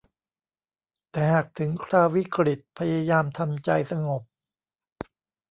[1.11, 4.21] แต่หากถึงคราววิกฤตพยายามทำใจสงบ